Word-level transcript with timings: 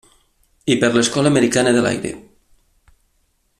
I 0.75 0.77
per 0.83 0.89
l'Escola 0.95 1.31
Americana 1.33 1.75
de 1.77 1.85
l'Aire. 1.87 2.15